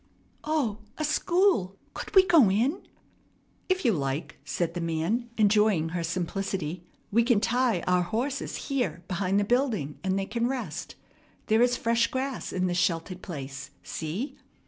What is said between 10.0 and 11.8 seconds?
and they can rest. There is